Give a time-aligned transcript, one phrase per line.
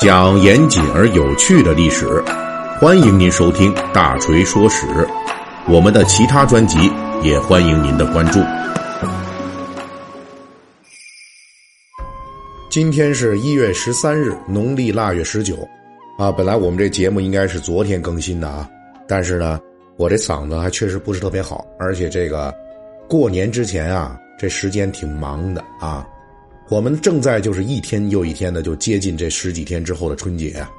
[0.00, 2.06] 讲严谨而有趣的历史，
[2.80, 4.86] 欢迎您收听《大锤说史》。
[5.68, 6.90] 我们的其他专辑
[7.22, 8.40] 也欢迎您的关注。
[12.70, 15.56] 今天是一月十三日，农历腊月十九。
[16.18, 18.68] 啊，本来我们这节目应该是昨天更新的啊，
[19.08, 19.60] 但是呢，
[19.96, 22.54] 我这嗓子还确实不是特别好，而且这个
[23.08, 26.06] 过年之前啊，这时间挺忙的啊。
[26.70, 30.70] 我们正在就是一天又一天的就接近这十几天之后的春节啊，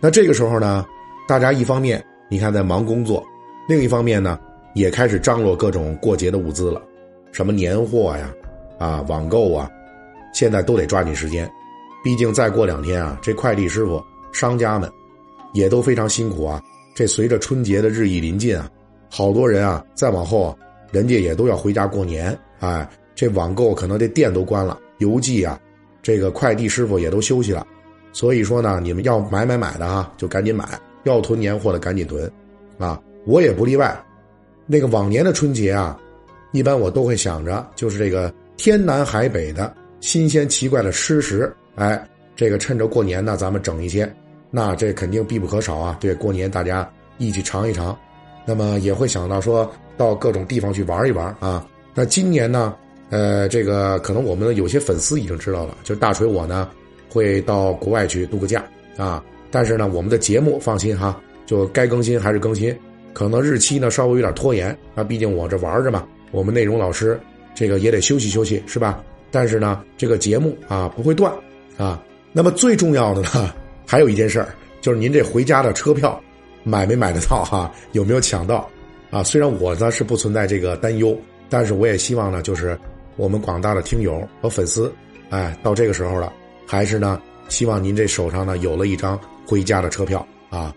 [0.00, 0.86] 那这个时候呢，
[1.28, 3.22] 大家一方面你看在忙工作，
[3.68, 4.40] 另一方面呢
[4.74, 6.80] 也开始张罗各种过节的物资了，
[7.30, 8.32] 什么年货呀，
[8.78, 9.70] 啊网购啊，
[10.32, 11.46] 现在都得抓紧时间，
[12.02, 14.90] 毕竟再过两天啊，这快递师傅、商家们
[15.52, 16.58] 也都非常辛苦啊。
[16.94, 18.66] 这随着春节的日益临近啊，
[19.10, 20.56] 好多人啊再往后啊，
[20.90, 24.78] 人家也都要回家过年，哎，这网购可能这店都关了。
[24.98, 25.58] 邮寄啊，
[26.02, 27.66] 这个快递师傅也都休息了，
[28.12, 30.64] 所以说呢，你们要买买买的啊，就赶紧买；
[31.04, 32.30] 要囤年货的赶紧囤，
[32.78, 33.96] 啊，我也不例外。
[34.66, 35.98] 那个往年的春节啊，
[36.52, 44.12] 一般我都会想着，就是这个天南海北的新鲜奇怪的吃食，哎，这个趁着过年呢，咱们整一些，
[44.50, 45.96] 那这肯定必不可少啊。
[46.00, 47.96] 对，过年大家一起尝一尝，
[48.44, 51.66] 那么也会想到说到各种地方去玩一玩啊。
[51.94, 52.74] 那今年呢？
[53.10, 56.68] 呃，这个可能我们有些粉丝已经知道了，就是大锤我呢
[57.08, 58.62] 会到国外去度个假
[58.98, 59.24] 啊。
[59.50, 62.78] 但是呢，我们的节目放心哈，就该更新还是更新，
[63.14, 65.02] 可能日期呢稍微有点拖延啊。
[65.02, 67.18] 毕竟我这玩着嘛，我们内容老师
[67.54, 69.02] 这个也得休息休息是吧？
[69.30, 71.32] 但是呢，这个节目啊不会断
[71.78, 72.02] 啊。
[72.30, 73.54] 那么最重要的呢，
[73.86, 76.20] 还有一件事儿，就是您这回家的车票
[76.62, 77.72] 买没买得到哈？
[77.92, 78.68] 有没有抢到
[79.08, 79.22] 啊？
[79.22, 82.78] 虽然我呢是不存在这个担忧，但是我也希望呢，就是。
[83.18, 84.90] 我们广大的听友和粉丝，
[85.28, 86.32] 哎，到这个时候了，
[86.64, 90.72] 还是呢，希望您这手上呢有了一张回家的车票啊。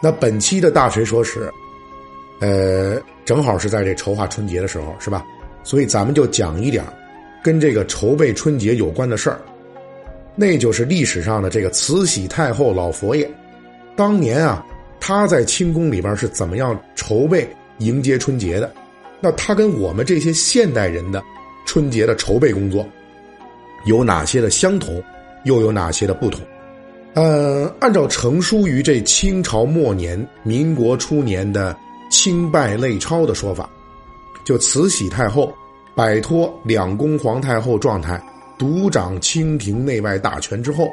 [0.00, 1.50] 那本期的大锤说史，
[2.40, 5.26] 呃，正好是在这筹划春节的时候，是吧？
[5.64, 6.84] 所以咱们就讲一点
[7.42, 9.40] 跟这个筹备春节有关的事儿，
[10.36, 13.28] 那就是历史上的这个慈禧太后老佛爷，
[13.96, 14.64] 当年啊，
[15.00, 17.48] 他在清宫里边是怎么样筹备
[17.78, 18.72] 迎接春节的？
[19.20, 21.20] 那他跟我们这些现代人的。
[21.64, 22.86] 春节的筹备工作
[23.86, 25.02] 有哪些的相同，
[25.44, 26.40] 又有哪些的不同？
[27.14, 31.74] 呃，按照成书于这清朝末年、民国初年的
[32.14, 33.68] 《清拜类钞》的说法，
[34.44, 35.52] 就慈禧太后
[35.94, 38.22] 摆脱两宫皇太后状态，
[38.58, 40.88] 独掌清廷内外大权之后，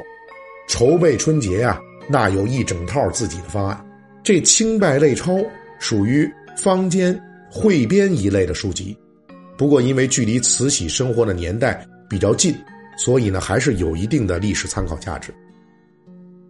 [0.68, 3.82] 筹备春节呀，那有一整套自己的方案。
[4.22, 5.32] 这《清拜类钞》
[5.78, 7.18] 属于坊间
[7.50, 8.94] 汇编一类的书籍。
[9.60, 12.54] 不过，因为距离慈禧生活的年代比较近，
[12.96, 15.34] 所以呢，还是有一定的历史参考价值。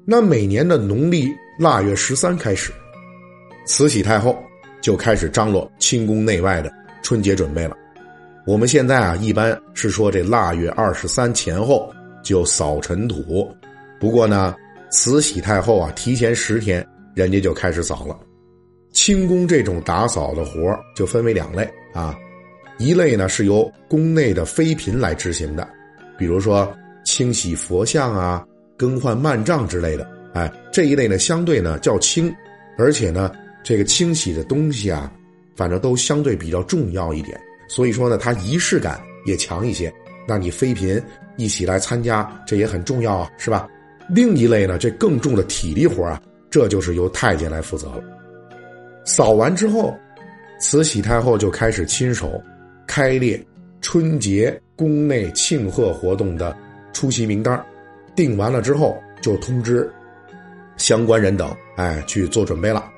[0.06, 1.28] 那每年的农历
[1.58, 2.70] 腊月十三开始，
[3.66, 4.38] 慈禧太后
[4.80, 6.72] 就开始张罗清宫内外的
[7.02, 7.76] 春节准备了。
[8.46, 11.92] 我们现在啊，一般是说这腊月二十三前后
[12.22, 13.52] 就扫尘土，
[13.98, 14.54] 不过呢，
[14.92, 18.16] 慈禧太后啊，提前十天人家就开始扫了。
[18.92, 22.16] 清宫这种打扫的活就分为两类啊。
[22.80, 25.68] 一类呢是由宫内的妃嫔来执行的，
[26.16, 26.66] 比如说
[27.04, 28.42] 清洗佛像啊、
[28.74, 30.10] 更换幔帐之类的。
[30.32, 32.34] 哎，这一类呢相对呢较轻，
[32.78, 33.30] 而且呢
[33.62, 35.12] 这个清洗的东西啊，
[35.54, 37.38] 反正都相对比较重要一点。
[37.68, 39.92] 所以说呢，它仪式感也强一些。
[40.26, 41.02] 那你妃嫔
[41.36, 43.68] 一起来参加，这也很重要啊，是吧？
[44.08, 46.18] 另一类呢，这更重的体力活啊，
[46.48, 48.02] 这就是由太监来负责了。
[49.04, 49.94] 扫完之后，
[50.58, 52.42] 慈禧太后就开始亲手。
[52.90, 53.40] 开列
[53.80, 56.56] 春节宫内庆贺活动的
[56.92, 57.64] 出席名单，
[58.16, 59.88] 定完了之后就通知
[60.76, 62.90] 相关人等，哎，去做准备了。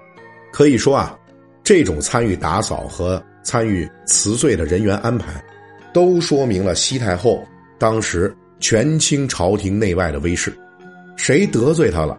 [0.50, 1.14] 可以说啊，
[1.62, 5.44] 这种参与打扫和参与辞岁的人员安排，
[5.92, 7.47] 都说明了西太后
[7.78, 10.50] 当时权倾朝廷内外的威势。
[11.19, 12.19] 谁得罪他了，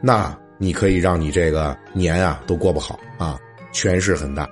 [0.00, 3.36] 那你可以让你这个年啊都过不好啊，
[3.72, 4.48] 权势很大。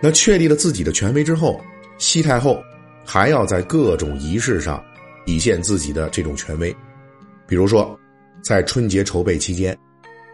[0.00, 1.60] 那确立了自己的权威之后，
[1.98, 2.62] 西太后
[3.04, 4.82] 还要在各种仪式上
[5.24, 6.74] 体现自己的这种权威。
[7.46, 7.98] 比如说，
[8.42, 9.76] 在春节筹备期间，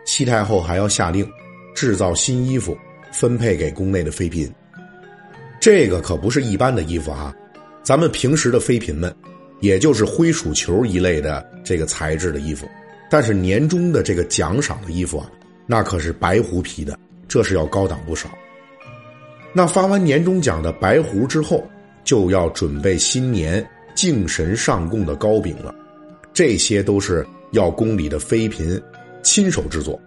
[0.04, 1.30] 西太后还要下令
[1.74, 2.76] 制造新衣服，
[3.12, 4.52] 分配给宫内的妃嫔。
[5.60, 7.32] 这个可不是一般的衣服啊，
[7.84, 9.14] 咱们平时的妃嫔们，
[9.60, 12.68] 也就是灰鼠球一类的这个材质的衣服。
[13.08, 15.30] 但是年终的这个奖赏的衣服啊，
[15.66, 16.98] 那可是白狐皮的，
[17.28, 18.28] 这是要高档不少。
[19.52, 21.68] 那发完年终奖的白胡之后，
[22.04, 23.64] 就要准备新年
[23.94, 25.74] 敬神上供的糕饼了，
[26.32, 28.80] 这些都是要宫里的妃嫔
[29.22, 30.00] 亲手制作。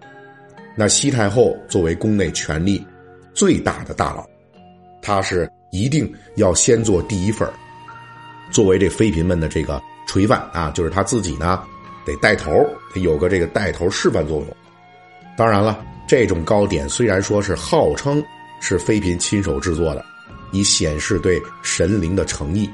[0.75, 2.86] 那西太后作为宫内权力
[3.33, 4.27] 最大的大佬，
[5.01, 7.48] 她是一定要先做第一份
[8.51, 11.63] 作为这妃嫔们的这个垂范啊，就是她自己呢
[12.06, 14.48] 得带头，得有个这个带头示范作用。
[15.38, 18.24] 当然了，这种糕点虽然说是号称
[18.59, 20.03] 是妃嫔亲手制作的，
[20.51, 22.69] 以显示对神灵的诚意，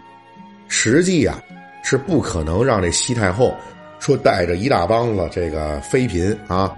[0.68, 1.42] 实际呀
[1.84, 3.56] 是不可能让这西太后
[4.00, 6.74] 说带着一大帮子这个妃嫔啊。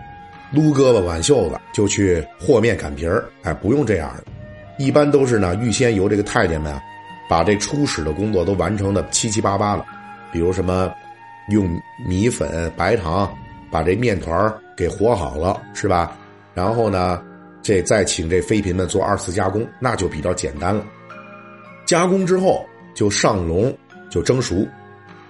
[0.52, 4.24] 撸胳膊挽袖子就去和面擀皮儿，哎，不用这样的，
[4.78, 6.80] 一般都是呢，预先由这个太监们，
[7.28, 9.84] 把这初始的工作都完成的七七八八了，
[10.32, 10.94] 比如什么
[11.50, 11.68] 用
[12.06, 13.36] 米粉、白糖
[13.72, 16.16] 把这面团给和好了，是吧？
[16.54, 17.20] 然后呢，
[17.64, 20.86] 这再请这妃嫔们做二次加工，那就比较简单了。
[21.86, 22.64] 加工之后
[22.94, 23.76] 就上笼
[24.10, 24.68] 就蒸熟，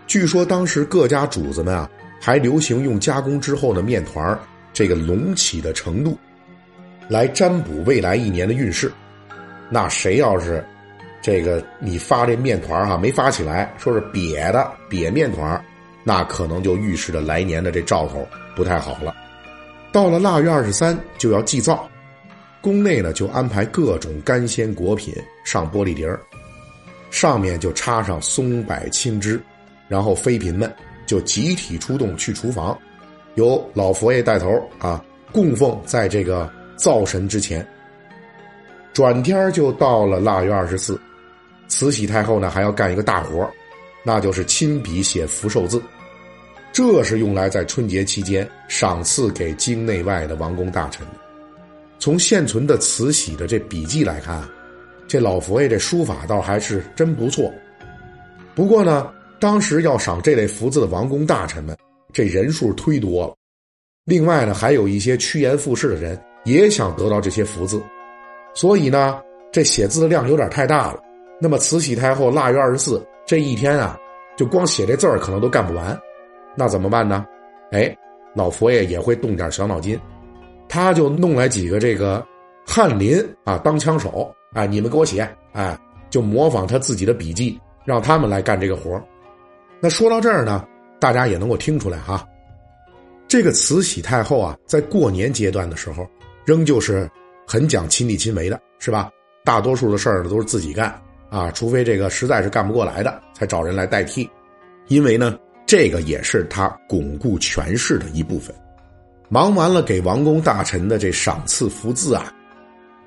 [0.08, 1.90] 据说当时各家主子们啊，
[2.20, 4.38] 还流行用加工之后的面团
[4.74, 6.18] 这个隆起的程度，
[7.08, 8.92] 来占卜未来一年的运势。
[9.70, 10.64] 那谁要是
[11.22, 15.64] 这个你发这面团哈没发起来，说是瘪的瘪面团
[16.04, 19.16] 那可能就预示着来年的这兆头不太好了。
[19.92, 21.88] 到了腊月二十三就要祭灶，
[22.64, 25.14] 宫内呢就安排各种干鲜果品
[25.44, 26.18] 上玻璃碟儿，
[27.12, 29.38] 上面就插上松柏青枝，
[29.90, 30.74] 然后妃嫔们
[31.06, 32.76] 就集体出动去厨房。
[33.36, 34.50] 由老佛爷带头
[34.80, 37.68] 啊，供奉在这个灶神之前。
[38.94, 40.98] 转天就到了腊月二十四，
[41.68, 43.52] 慈禧太后呢还要干一个大活
[44.04, 45.84] 那就是亲笔写福寿字。
[46.72, 51.33] 这是用来在春节期间赏赐给京内外的王公大臣的。
[52.04, 54.44] 从现存的慈禧的这笔记来看，
[55.08, 57.50] 这老佛爷这书法倒还是真不错。
[58.54, 59.10] 不过呢，
[59.40, 61.74] 当时要赏这类福字的王公大臣们。
[62.12, 63.34] 这人数忒多了，
[64.04, 67.82] 另外呢，还有一些趋炎附势的人也想得到这些福字，
[68.54, 71.00] 所以呢，这写字的量有点太大了。
[71.40, 73.98] 那么慈禧太后腊月二十四这一天啊，
[74.36, 75.98] 就光写这字儿可能都干不完，
[76.54, 77.26] 那怎么办呢？
[77.72, 77.96] 哎，
[78.36, 79.98] 老佛爷也会动点小脑筋，
[80.74, 82.26] 他就弄来几个这个
[82.66, 85.22] 翰林啊当枪手，哎，你们给我写，
[85.52, 85.78] 哎，
[86.10, 89.00] 就模仿他自己的笔记，让他们来干这个活
[89.80, 90.66] 那说到这儿呢。
[91.00, 92.28] 大家也能够听出来哈，
[93.28, 96.08] 这个慈禧太后啊，在过年阶段的时候，
[96.44, 97.08] 仍旧是
[97.46, 99.12] 很讲亲力亲为的，是吧？
[99.46, 101.00] 大多数的事儿呢都是自己干
[101.30, 104.28] 啊，除非这个实在是干不过来的，才找人来代替。
[104.88, 105.38] 因为呢，
[105.68, 108.56] 这个也是他巩固权势的一部分。
[109.30, 112.34] 忙完了给王公大臣的这赏赐福字啊，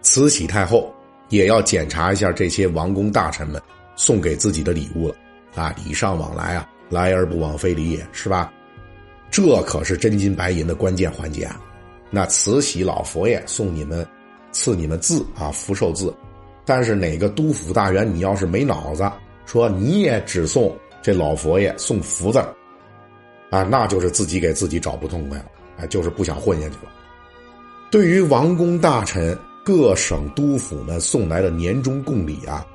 [0.03, 0.93] 慈禧太后
[1.29, 3.61] 也要检查一下这些王公大臣们
[3.97, 5.15] 送给自己的礼物了
[5.55, 6.69] 啊，礼尚往来啊。
[6.89, 8.53] 来而不往非礼也，是吧？
[9.29, 11.61] 这可是真金白银的关键环节啊！
[12.13, 14.07] 那慈禧老佛爷送你们，
[14.53, 16.15] 赐你们字啊，福寿字。
[16.65, 19.11] 但是哪个督府大员，你要是没脑子，
[19.47, 20.73] 说你也只送
[21.03, 22.39] 这老佛爷送福字，
[23.51, 25.47] 啊，那就是自己给自己找不痛快了，
[25.79, 26.93] 哎，就是不想混下去了。
[27.91, 32.67] 对于王公大臣、各省督府们送来的年终贡礼啊，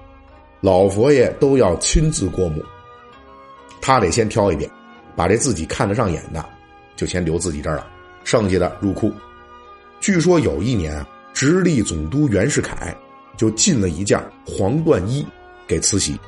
[0.62, 2.64] 老佛爷都要亲自过目。
[3.82, 4.70] 他得先挑一遍，
[5.16, 6.44] 把这自己看得上眼的，
[6.96, 7.88] 就先留自己这儿了，
[8.24, 9.12] 剩下的入库。
[10.00, 12.96] 据说有一年啊，直隶总督袁世凯
[13.36, 15.26] 就进了一件黄缎衣
[15.68, 16.20] 给慈禧，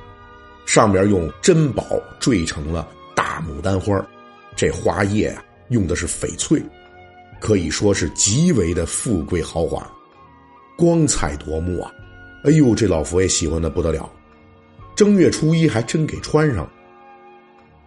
[0.65, 1.85] 上边用珍宝
[2.19, 4.03] 缀成了大牡丹花，
[4.55, 6.61] 这花叶啊用的是翡翠，
[7.39, 9.89] 可以说是极为的富贵豪华，
[10.77, 11.91] 光彩夺目啊！
[12.43, 14.09] 哎呦，这老佛爷喜欢的不得了，
[14.95, 16.71] 正月初一还真给穿上了。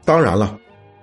[0.04, 0.58] 当然了，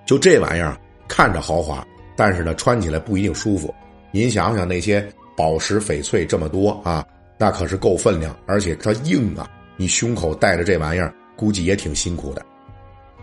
[0.06, 0.78] 就这玩意儿
[1.08, 3.74] 看着豪华，但是呢，穿起来不一定舒服。
[4.12, 7.06] 您想想那些宝石翡翠这么多啊，
[7.38, 9.50] 那可是够分量，而且它硬啊。
[9.76, 12.46] 你胸口带着这玩意儿，估计也挺辛苦的。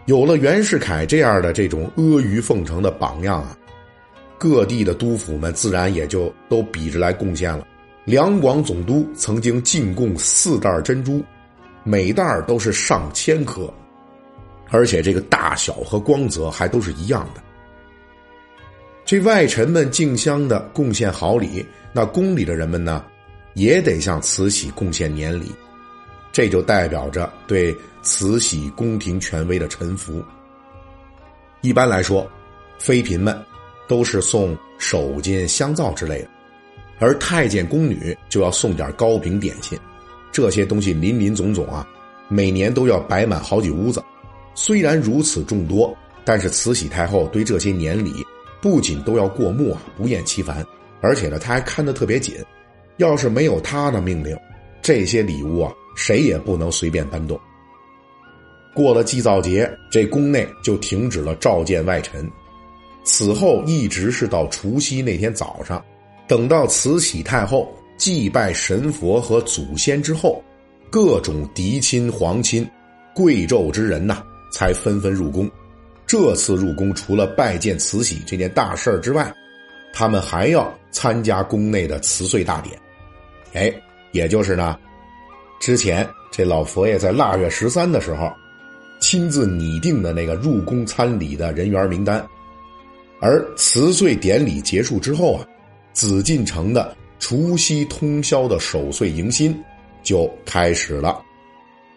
[0.07, 3.57] 有了袁世凯这样的这种阿谀奉承的榜样啊，
[4.38, 7.66] 各地的督府们自然也就都比着来贡献了。
[8.04, 11.23] 两广总督曾经进贡四袋珍珠，
[11.85, 13.73] 每袋都是上千颗。
[14.71, 17.40] 而且这个大小和光泽还都是一样的。
[19.04, 23.04] 这外臣们竞相的贡献好礼，那宫里的人们呢，
[23.54, 25.52] 也得向慈禧贡献年礼，
[26.30, 30.23] 这就代表着对慈禧宫廷权威的臣服。
[31.61, 32.26] 一般来说，
[32.78, 33.38] 妃嫔们
[33.87, 36.28] 都是送手巾、香皂之类的，
[36.99, 39.78] 而太监宫女就要送点糕饼点心，
[40.33, 41.87] 这些东西林林总总啊，
[42.28, 44.02] 每年都要摆满好几屋子。
[44.54, 48.25] 虽然如此众多，但是慈禧太后对这些年礼
[48.61, 50.64] 不仅都要过目啊，不厌其烦，
[51.00, 52.35] 而且呢，她还看得特别紧。
[52.97, 54.37] 要是没有她的命令，
[54.83, 57.38] 这些礼物啊，谁也不能随便搬动。
[58.75, 62.31] 过了祭灶节，这宫内就停止了召见外臣。
[63.03, 65.83] 此后一直是到除夕那天早上，
[66.29, 70.43] 等到慈禧太后祭拜神佛和祖先之后，
[70.91, 72.69] 各种嫡亲、皇亲、
[73.15, 74.23] 贵胄之人呐，
[74.53, 75.50] 才纷纷入宫。
[76.07, 79.33] 这次入宫除了拜见慈禧这件大事儿之外，
[79.93, 82.79] 他们还要参加宫内的辞岁大典。
[83.53, 83.73] 哎，
[84.12, 84.79] 也就是呢，
[85.61, 88.31] 之前这老佛爷在腊月十三的时候，
[89.00, 92.25] 亲自拟定的那个入宫参礼的人员名单。
[93.21, 95.47] 而辞岁典礼结束之后啊，
[95.92, 99.54] 紫禁城的除夕通宵的守岁迎新
[100.02, 101.21] 就开始了。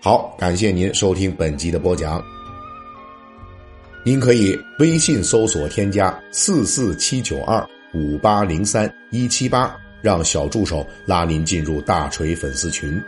[0.01, 2.21] 好，感谢您收听本集的播讲。
[4.05, 13.01] 您可以微信搜索添加四四七九二五八零三一七八，让小助手拉您进入大锤粉丝群。